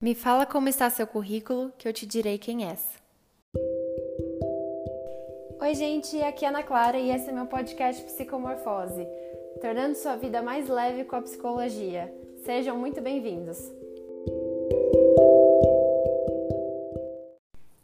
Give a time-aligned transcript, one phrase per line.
[0.00, 2.88] Me fala como está seu currículo, que eu te direi quem és.
[5.60, 9.08] Oi, gente, aqui é Ana Clara e esse é meu podcast Psicomorfose,
[9.60, 12.14] tornando sua vida mais leve com a psicologia.
[12.44, 13.58] Sejam muito bem-vindos.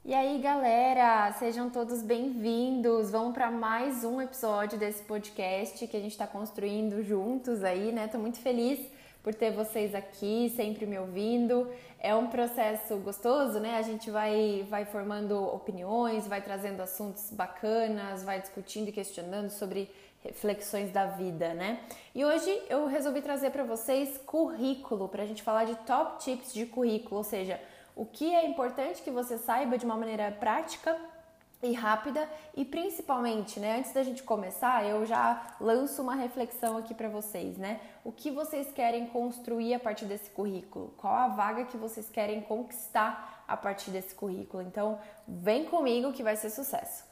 [0.05, 3.11] E aí, galera, sejam todos bem-vindos.
[3.11, 8.07] Vamos para mais um episódio desse podcast que a gente está construindo juntos aí, né?
[8.07, 8.93] Tô muito feliz
[9.25, 11.68] por ter vocês aqui, sempre me ouvindo.
[11.98, 13.79] É um processo gostoso, né?
[13.79, 19.90] A gente vai, vai formando opiniões, vai trazendo assuntos bacanas, vai discutindo e questionando sobre
[20.22, 21.80] reflexões da vida, né?
[22.14, 26.52] E hoje eu resolvi trazer para vocês currículo, para a gente falar de top tips
[26.52, 27.58] de currículo, ou seja,
[27.96, 30.94] o que é importante que você saiba de uma maneira prática
[31.64, 36.95] e rápida e principalmente, né, antes da gente começar, eu já lanço uma reflexão aqui
[36.95, 37.81] para vocês, né?
[38.05, 40.95] O que vocês querem construir a partir desse currículo?
[40.97, 44.62] Qual a vaga que vocês querem conquistar a partir desse currículo?
[44.62, 47.05] Então, vem comigo que vai ser sucesso.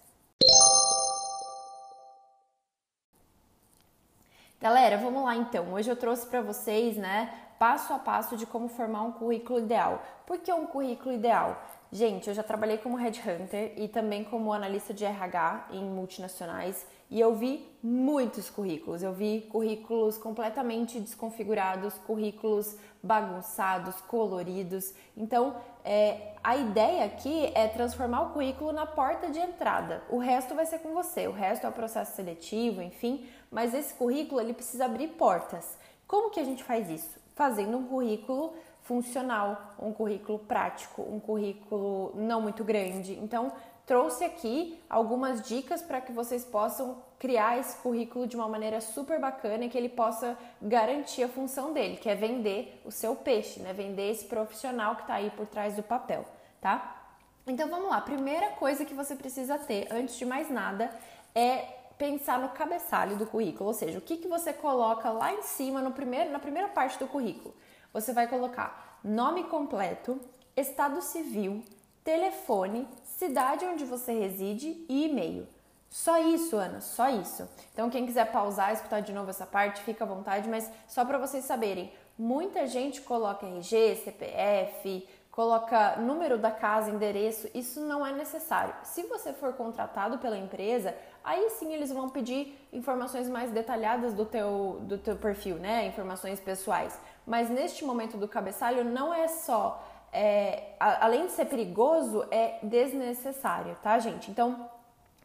[4.61, 5.73] Galera, vamos lá então.
[5.73, 10.03] Hoje eu trouxe para vocês, né, passo a passo de como formar um currículo ideal.
[10.27, 11.63] Por que um currículo ideal?
[11.93, 17.21] Gente, eu já trabalhei como headhunter e também como analista de RH em multinacionais e
[17.21, 19.01] eu vi muitos currículos.
[19.01, 24.93] Eu vi currículos completamente desconfigurados, currículos bagunçados, coloridos.
[25.17, 25.55] Então,
[25.85, 30.03] é, a ideia aqui é transformar o currículo na porta de entrada.
[30.11, 33.25] O resto vai ser com você, o resto é o processo seletivo, enfim.
[33.53, 35.79] Mas esse currículo ele precisa abrir portas.
[36.09, 37.22] Como que a gente faz isso?
[37.35, 43.13] Fazendo um currículo funcional, um currículo prático, um currículo não muito grande.
[43.15, 43.53] Então,
[43.87, 49.21] trouxe aqui algumas dicas para que vocês possam criar esse currículo de uma maneira super
[49.21, 53.61] bacana e que ele possa garantir a função dele, que é vender o seu peixe,
[53.61, 53.73] né?
[53.73, 56.25] Vender esse profissional que está aí por trás do papel,
[56.61, 57.03] tá?
[57.47, 58.01] Então vamos lá.
[58.01, 60.91] Primeira coisa que você precisa ter, antes de mais nada,
[61.35, 65.42] é pensar no cabeçalho do currículo, ou seja, o que, que você coloca lá em
[65.42, 67.55] cima no primeiro, na primeira parte do currículo
[67.92, 70.20] você vai colocar nome completo,
[70.57, 71.62] estado civil,
[72.02, 75.46] telefone, cidade onde você reside e e-mail.
[75.91, 77.46] Só isso, Ana, só isso.
[77.73, 81.05] Então, quem quiser pausar e escutar de novo essa parte, fica à vontade, mas só
[81.05, 88.07] para vocês saberem, muita gente coloca RG, CPF, coloca número da casa, endereço, isso não
[88.07, 88.74] é necessário.
[88.85, 90.95] Se você for contratado pela empresa,
[91.25, 95.87] aí sim eles vão pedir informações mais detalhadas do teu, do teu perfil, né?
[95.87, 96.99] Informações pessoais.
[97.27, 102.59] Mas neste momento do cabeçalho não é só, é, a, além de ser perigoso, é
[102.63, 104.31] desnecessário, tá, gente?
[104.31, 104.69] Então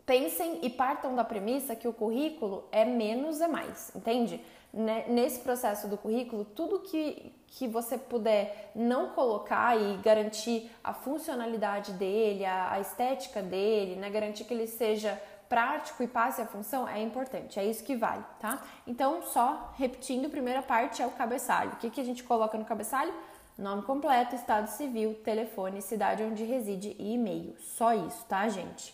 [0.06, 4.42] pensem e partam da premissa que o currículo é menos é mais, entende?
[4.74, 11.94] Nesse processo do currículo, tudo que, que você puder não colocar e garantir a funcionalidade
[11.94, 14.10] dele, a, a estética dele, né?
[14.10, 15.20] garantir que ele seja
[15.50, 18.62] prático e passe a função é importante, é isso que vale, tá?
[18.86, 21.72] Então, só repetindo, primeira parte é o cabeçalho.
[21.72, 23.14] O que, que a gente coloca no cabeçalho?
[23.58, 27.56] Nome completo, estado civil, telefone, cidade onde reside e e-mail.
[27.60, 28.94] Só isso, tá, gente?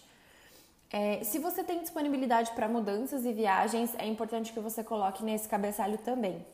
[0.90, 5.50] É, se você tem disponibilidade para mudanças e viagens, é importante que você coloque nesse
[5.50, 6.46] cabeçalho também.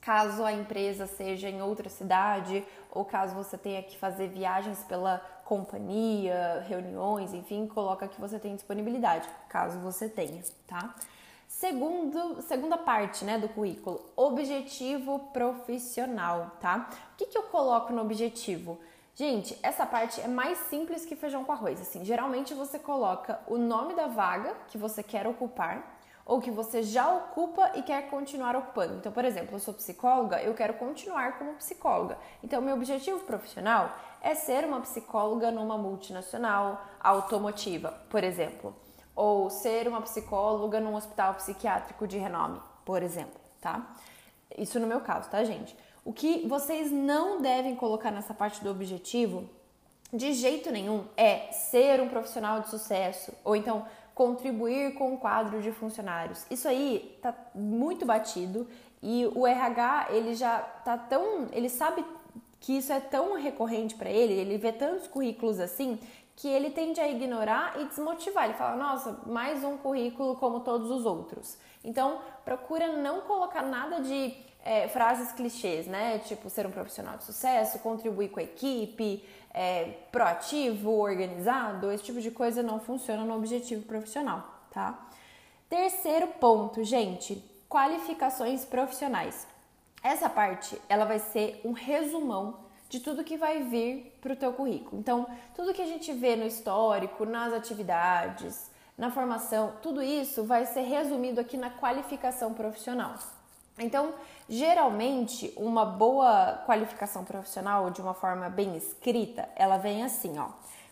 [0.00, 5.20] Caso a empresa seja em outra cidade ou caso você tenha que fazer viagens pela
[5.46, 10.94] companhia, reuniões, enfim, coloca que você tem disponibilidade, caso você tenha, tá?
[11.46, 16.90] Segundo, segunda parte né, do currículo, objetivo profissional, tá?
[17.12, 18.78] O que, que eu coloco no objetivo?
[19.14, 21.80] Gente, essa parte é mais simples que feijão com arroz.
[21.80, 25.95] Assim, geralmente você coloca o nome da vaga que você quer ocupar
[26.26, 28.96] ou que você já ocupa e quer continuar ocupando.
[28.96, 32.18] Então, por exemplo, eu sou psicóloga, eu quero continuar como psicóloga.
[32.42, 38.74] Então, meu objetivo profissional é ser uma psicóloga numa multinacional automotiva, por exemplo,
[39.14, 43.94] ou ser uma psicóloga num hospital psiquiátrico de renome, por exemplo, tá?
[44.58, 45.76] Isso no meu caso, tá, gente?
[46.04, 49.48] O que vocês não devem colocar nessa parte do objetivo
[50.12, 53.86] de jeito nenhum é ser um profissional de sucesso ou então
[54.16, 56.46] contribuir com o quadro de funcionários.
[56.50, 58.66] Isso aí tá muito batido
[59.02, 62.02] e o RH, ele já tá tão, ele sabe
[62.58, 66.00] que isso é tão recorrente para ele, ele vê tantos currículos assim,
[66.34, 68.46] que ele tende a ignorar e desmotivar.
[68.46, 71.58] Ele fala: "Nossa, mais um currículo como todos os outros".
[71.84, 74.34] Então, procura não colocar nada de
[74.66, 76.18] é, frases clichês, né?
[76.18, 79.24] Tipo, ser um profissional de sucesso, contribuir com a equipe,
[79.54, 85.06] é, proativo, organizado, esse tipo de coisa não funciona no objetivo profissional, tá?
[85.68, 89.46] Terceiro ponto, gente, qualificações profissionais.
[90.02, 92.58] Essa parte, ela vai ser um resumão
[92.88, 95.00] de tudo que vai vir para o teu currículo.
[95.00, 98.68] Então, tudo que a gente vê no histórico, nas atividades,
[98.98, 103.14] na formação, tudo isso vai ser resumido aqui na qualificação profissional.
[103.78, 104.14] Então,
[104.48, 110.48] geralmente, uma boa qualificação profissional, de uma forma bem escrita, ela vem assim, ó.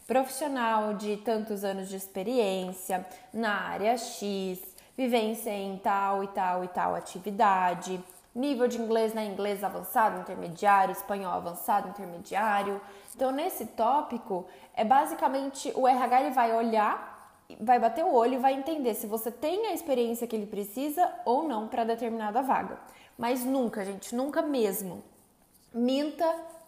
[0.07, 4.61] Profissional de tantos anos de experiência na área X,
[4.95, 7.99] vivência em tal e tal e tal atividade,
[8.35, 9.25] nível de inglês, né?
[9.25, 12.81] Inglês avançado, intermediário, espanhol avançado, intermediário.
[13.15, 17.14] Então, nesse tópico, é basicamente o RH ele vai olhar
[17.61, 21.11] vai bater o olho e vai entender se você tem a experiência que ele precisa
[21.25, 22.79] ou não para determinada vaga.
[23.17, 25.03] Mas nunca, gente, nunca mesmo
[25.73, 26.25] minta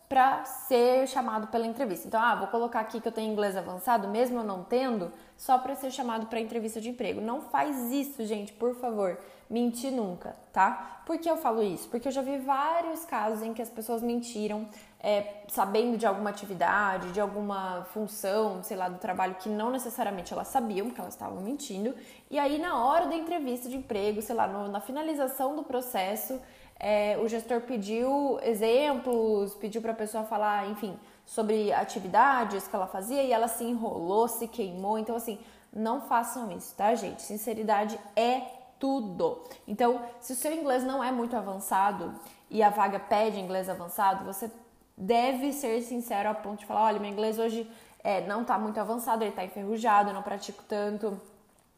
[0.08, 2.06] para ser chamado pela entrevista.
[2.06, 5.58] Então, ah, vou colocar aqui que eu tenho inglês avançado, mesmo eu não tendo, só
[5.58, 7.20] para ser chamado para entrevista de emprego.
[7.20, 9.18] Não faz isso, gente, por favor.
[9.50, 11.02] Mentir nunca, tá?
[11.04, 11.88] Por que eu falo isso?
[11.88, 14.68] Porque eu já vi vários casos em que as pessoas mentiram
[15.00, 20.32] é, sabendo de alguma atividade, de alguma função, sei lá, do trabalho que não necessariamente
[20.32, 21.94] elas sabiam, porque elas estavam mentindo.
[22.30, 26.40] E aí, na hora da entrevista de emprego, sei lá, no, na finalização do processo,
[26.78, 32.86] é, o gestor pediu exemplos, pediu para a pessoa falar, enfim, sobre atividades que ela
[32.86, 34.98] fazia e ela se enrolou, se queimou.
[34.98, 35.38] Então, assim,
[35.72, 37.22] não façam isso, tá, gente?
[37.22, 38.42] Sinceridade é
[38.78, 39.42] tudo.
[39.66, 42.14] Então, se o seu inglês não é muito avançado
[42.50, 44.50] e a vaga pede inglês avançado, você
[44.96, 47.70] deve ser sincero a ponto de falar: olha, meu inglês hoje
[48.02, 51.20] é, não está muito avançado, ele está enferrujado, eu não pratico tanto,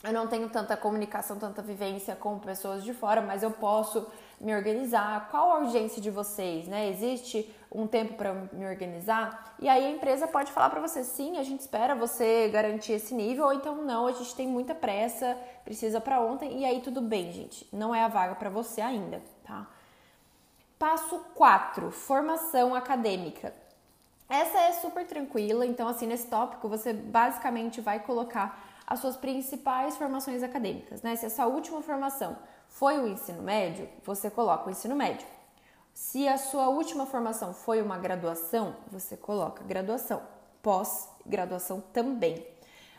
[0.04, 4.06] eu não tenho tanta comunicação, tanta vivência com pessoas de fora, mas eu posso
[4.40, 5.28] me organizar.
[5.30, 6.88] Qual a urgência de vocês, né?
[6.88, 9.56] Existe um tempo para me organizar?
[9.58, 13.12] E aí a empresa pode falar para você: sim, a gente espera você garantir esse
[13.14, 17.00] nível, ou então não, a gente tem muita pressa, precisa para ontem, e aí tudo
[17.00, 17.68] bem, gente.
[17.72, 19.66] Não é a vaga para você ainda, tá?
[20.78, 23.52] Passo 4, formação acadêmica.
[24.28, 29.96] Essa é super tranquila, então assim, nesse tópico você basicamente vai colocar as suas principais
[29.96, 31.16] formações acadêmicas, né?
[31.16, 32.38] Se a sua última formação
[32.68, 35.26] foi o ensino médio, você coloca o ensino médio.
[35.92, 40.22] Se a sua última formação foi uma graduação, você coloca graduação.
[40.62, 42.46] Pós-graduação também.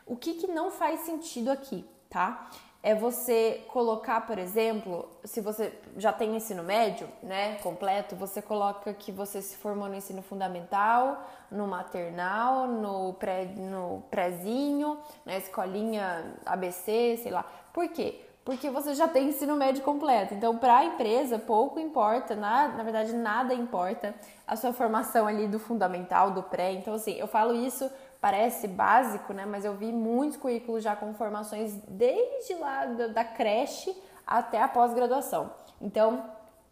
[0.05, 2.49] O que, que não faz sentido aqui, tá?
[2.81, 8.93] É você colocar, por exemplo, se você já tem ensino médio, né, completo, você coloca
[8.93, 16.33] que você se formou no ensino fundamental, no maternal, no pré, no prézinho, na escolinha
[16.45, 17.43] ABC, sei lá.
[17.73, 18.21] Por quê?
[18.45, 20.33] Porque você já tem ensino médio completo.
[20.33, 24.15] Então, para a empresa, pouco importa, na, na verdade, nada importa
[24.47, 26.71] a sua formação ali do fundamental, do pré.
[26.71, 29.45] Então, assim, eu falo isso parece básico, né?
[29.45, 33.95] Mas eu vi muitos currículos já com formações desde lá da creche
[34.25, 35.51] até a pós-graduação.
[35.81, 36.23] Então,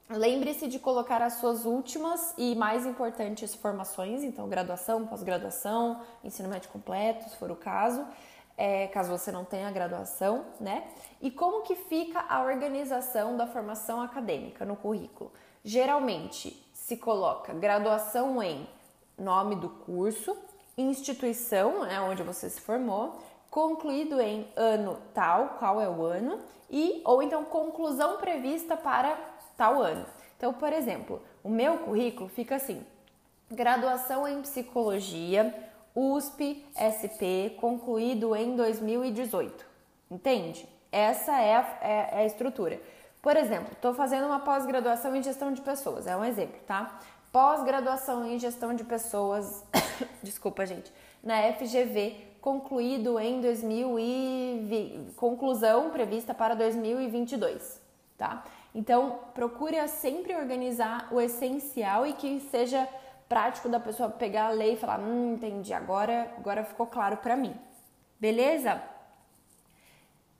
[0.09, 6.69] lembre-se de colocar as suas últimas e mais importantes formações, então graduação, pós-graduação, ensino médio
[6.69, 8.05] completo, se for o caso,
[8.57, 10.87] é, caso você não tenha graduação, né?
[11.21, 15.31] E como que fica a organização da formação acadêmica no currículo?
[15.63, 18.67] Geralmente se coloca graduação em
[19.17, 20.37] nome do curso,
[20.77, 23.17] instituição, né, onde você se formou,
[23.49, 26.39] concluído em ano tal, qual é o ano,
[26.69, 29.17] e ou então conclusão prevista para
[29.57, 30.05] tal ano.
[30.37, 32.85] Então, por exemplo, o meu currículo fica assim:
[33.49, 35.53] graduação em psicologia,
[35.95, 39.65] USP, SP, concluído em 2018.
[40.11, 40.67] Entende?
[40.91, 42.79] Essa é a, é, é a estrutura.
[43.21, 46.99] Por exemplo, estou fazendo uma pós-graduação em gestão de pessoas, é um exemplo, tá?
[47.31, 49.63] pós-graduação em gestão de pessoas,
[50.23, 50.91] desculpa gente,
[51.23, 57.81] na FGV, concluído em 2020, conclusão prevista para 2022,
[58.17, 58.43] tá?
[58.73, 62.87] Então, procure sempre organizar o essencial e que seja
[63.27, 67.35] prático da pessoa pegar a lei e falar, hum, entendi, agora, agora ficou claro para
[67.35, 67.55] mim.
[68.19, 68.81] Beleza?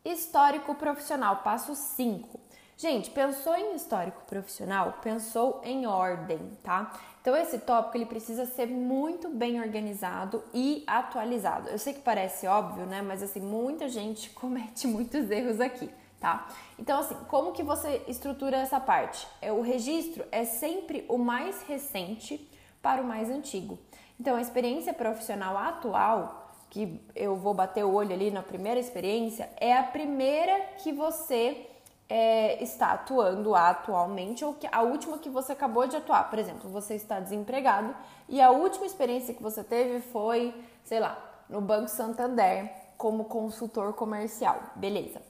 [0.06, 2.47] Histórico profissional, passo 5.
[2.80, 5.00] Gente, pensou em histórico profissional?
[5.02, 6.94] Pensou em ordem, tá?
[7.20, 11.70] Então esse tópico ele precisa ser muito bem organizado e atualizado.
[11.70, 13.02] Eu sei que parece óbvio, né?
[13.02, 16.48] Mas assim, muita gente comete muitos erros aqui, tá?
[16.78, 19.28] Então assim, como que você estrutura essa parte?
[19.42, 22.48] É o registro é sempre o mais recente
[22.80, 23.80] para o mais antigo.
[24.20, 29.50] Então a experiência profissional atual que eu vou bater o olho ali na primeira experiência
[29.60, 31.72] é a primeira que você
[32.10, 36.30] é, está atuando atualmente ou que a última que você acabou de atuar.
[36.30, 37.96] Por exemplo, você está desempregado
[38.30, 41.18] e a última experiência que você teve foi, sei lá,
[41.50, 44.60] no Banco Santander como consultor comercial.
[44.76, 45.22] Beleza.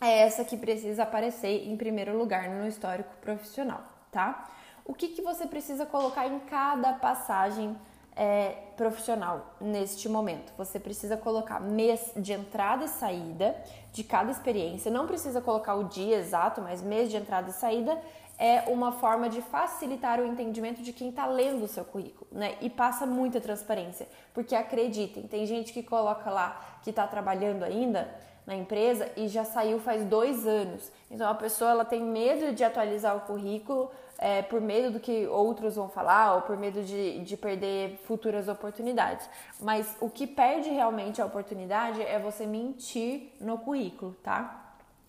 [0.00, 4.50] É essa que precisa aparecer em primeiro lugar no histórico profissional, tá?
[4.84, 7.76] O que, que você precisa colocar em cada passagem
[8.16, 10.52] é, profissional neste momento?
[10.56, 13.56] Você precisa colocar mês de entrada e saída
[13.92, 14.90] de cada experiência.
[14.90, 18.00] Não precisa colocar o dia exato, mas mês de entrada e saída
[18.38, 22.56] é uma forma de facilitar o entendimento de quem está lendo o seu currículo, né?
[22.60, 28.14] E passa muita transparência, porque acreditem, tem gente que coloca lá que está trabalhando ainda
[28.46, 30.92] na empresa e já saiu faz dois anos.
[31.10, 35.26] Então a pessoa ela tem medo de atualizar o currículo é, por medo do que
[35.26, 39.28] outros vão falar ou por medo de, de perder futuras oportunidades.
[39.60, 44.62] Mas o que perde realmente a oportunidade é você mentir no currículo, tá?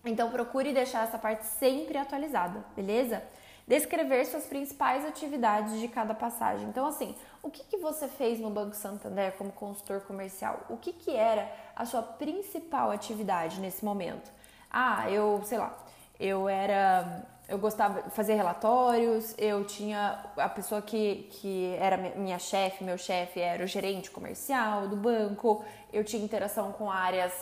[0.04, 3.22] Então procure deixar essa parte sempre atualizada, beleza?
[3.68, 6.66] Descrever suas principais atividades de cada passagem.
[6.66, 10.60] Então, assim, o que, que você fez no Banco Santander como consultor comercial?
[10.70, 11.46] O que, que era
[11.76, 14.30] a sua principal atividade nesse momento?
[14.70, 15.76] Ah, eu, sei lá,
[16.18, 17.26] eu era.
[17.46, 22.98] Eu gostava de fazer relatórios, eu tinha a pessoa que, que era minha chefe, meu
[22.98, 27.32] chefe era o gerente comercial do banco, eu tinha interação com áreas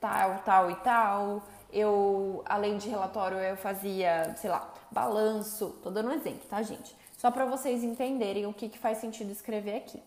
[0.00, 5.78] tal, tal e tal eu, além de relatório, eu fazia, sei lá, balanço.
[5.82, 6.96] Tô dando um exemplo, tá, gente?
[7.16, 10.02] Só para vocês entenderem o que, que faz sentido escrever aqui.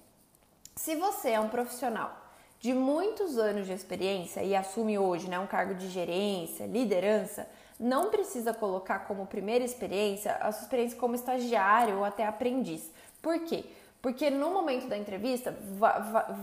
[0.76, 2.16] Se você é um profissional
[2.60, 7.48] de muitos anos de experiência e assume hoje né, um cargo de gerência, liderança,
[7.80, 12.92] não precisa colocar como primeira experiência a sua experiência como estagiário ou até aprendiz.
[13.22, 13.66] Por quê?
[14.02, 15.56] Porque no momento da entrevista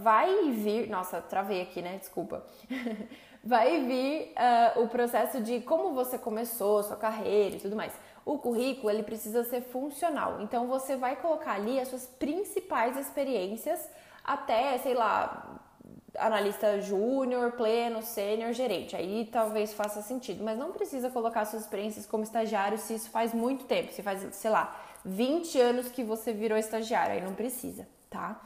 [0.03, 0.89] vai vir.
[0.89, 1.97] Nossa, travei aqui, né?
[1.99, 2.45] Desculpa.
[3.43, 4.35] vai vir
[4.77, 7.93] uh, o processo de como você começou, sua carreira e tudo mais.
[8.27, 13.89] O currículo ele precisa ser funcional, então você vai colocar ali as suas principais experiências
[14.25, 15.61] até, sei lá,
[16.19, 18.97] analista júnior, pleno, sênior, gerente.
[18.97, 23.33] Aí talvez faça sentido, mas não precisa colocar suas experiências como estagiário se isso faz
[23.33, 27.87] muito tempo, se faz, sei lá, 20 anos que você virou estagiário, aí não precisa,
[28.11, 28.41] tá?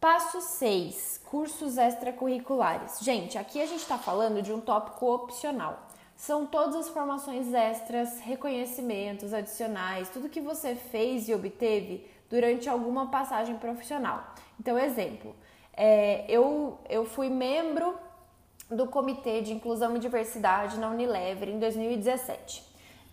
[0.00, 3.00] Passo 6, cursos extracurriculares.
[3.00, 5.86] Gente, aqui a gente está falando de um tópico opcional.
[6.16, 13.10] São todas as formações extras, reconhecimentos adicionais, tudo que você fez e obteve durante alguma
[13.10, 14.34] passagem profissional.
[14.58, 15.36] Então, exemplo,
[15.76, 17.94] é, eu, eu fui membro
[18.70, 22.64] do Comitê de Inclusão e Diversidade na Unilever em 2017.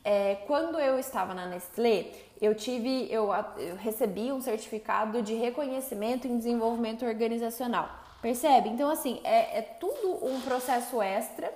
[0.05, 2.07] É, quando eu estava na Nestlé,
[2.41, 7.89] eu tive, eu, eu recebi um certificado de reconhecimento em desenvolvimento organizacional.
[8.21, 8.69] Percebe?
[8.69, 11.53] Então, assim, é, é tudo um processo extra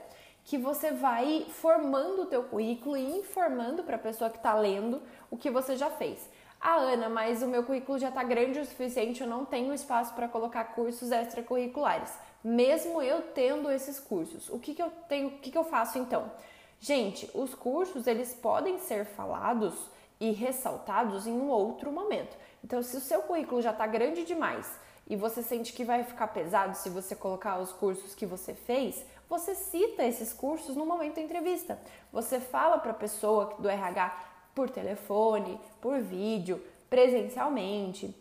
[0.47, 5.01] que você vai formando o teu currículo e informando para a pessoa que está lendo
[5.29, 6.17] o que você já fez.
[6.59, 10.13] Ah, Ana, mas o meu currículo já está grande o suficiente, eu não tenho espaço
[10.13, 12.13] para colocar cursos extracurriculares.
[12.41, 15.99] Mesmo eu tendo esses cursos, o que, que eu tenho, o que, que eu faço
[15.99, 16.31] então?
[16.79, 19.75] Gente, os cursos eles podem ser falados
[20.17, 22.37] e ressaltados em um outro momento.
[22.63, 26.27] Então, se o seu currículo já está grande demais e você sente que vai ficar
[26.27, 31.15] pesado se você colocar os cursos que você fez, você cita esses cursos no momento
[31.15, 31.79] da entrevista.
[32.11, 34.15] Você fala para a pessoa do RH
[34.55, 38.15] por telefone, por vídeo, presencialmente.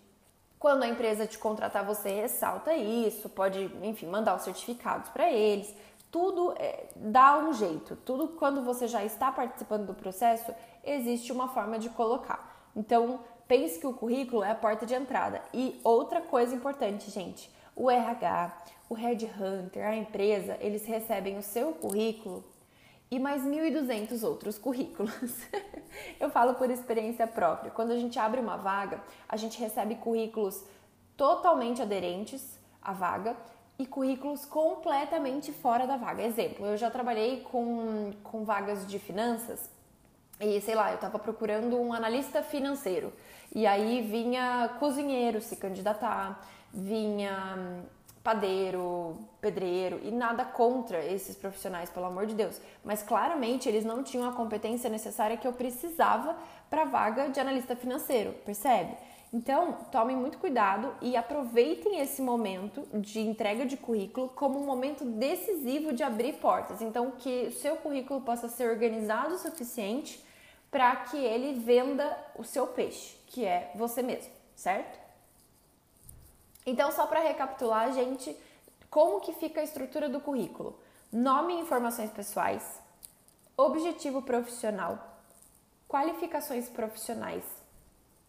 [0.59, 5.75] Quando a empresa te contratar, você ressalta isso, pode, enfim, mandar os certificados para eles
[6.17, 7.95] tudo é, dá um jeito.
[7.97, 10.51] Tudo quando você já está participando do processo,
[10.83, 12.71] existe uma forma de colocar.
[12.75, 15.43] Então, pense que o currículo é a porta de entrada.
[15.53, 18.57] E outra coisa importante, gente, o RH,
[18.89, 22.43] o Headhunter, a empresa, eles recebem o seu currículo
[23.11, 25.13] e mais 1.200 outros currículos.
[26.19, 27.71] Eu falo por experiência própria.
[27.71, 30.65] Quando a gente abre uma vaga, a gente recebe currículos
[31.17, 33.37] totalmente aderentes à vaga
[33.79, 36.23] e currículos completamente fora da vaga.
[36.23, 39.71] Exemplo, eu já trabalhei com, com vagas de finanças
[40.41, 43.13] e sei lá, eu estava procurando um analista financeiro
[43.55, 47.83] e aí vinha cozinheiro se candidatar, vinha hum,
[48.23, 54.03] padeiro, pedreiro e nada contra esses profissionais, pelo amor de Deus, mas claramente eles não
[54.03, 56.37] tinham a competência necessária que eu precisava
[56.69, 58.97] para a vaga de analista financeiro, percebe?
[59.33, 65.05] Então, tomem muito cuidado e aproveitem esse momento de entrega de currículo como um momento
[65.05, 66.81] decisivo de abrir portas.
[66.81, 70.25] Então, que o seu currículo possa ser organizado o suficiente
[70.71, 75.06] para que ele venda o seu peixe, que é você mesmo, certo?
[76.67, 78.37] Então, só para recapitular, gente,
[78.91, 80.77] como que fica a estrutura do currículo?
[81.13, 82.83] Nome e informações pessoais,
[83.57, 84.99] objetivo profissional,
[85.89, 87.45] qualificações profissionais,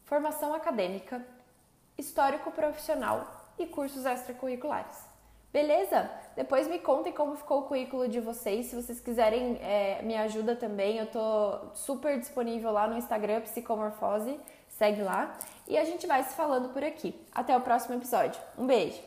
[0.05, 1.25] formação acadêmica,
[1.97, 4.95] histórico profissional e cursos extracurriculares.
[5.51, 6.07] Beleza?
[6.35, 8.67] Depois me contem como ficou o currículo de vocês.
[8.67, 14.39] Se vocês quiserem é, me ajuda também, eu tô super disponível lá no Instagram, Psicomorfose.
[14.77, 15.35] Segue lá.
[15.67, 17.13] E a gente vai se falando por aqui.
[17.33, 18.39] Até o próximo episódio.
[18.57, 19.06] Um beijo!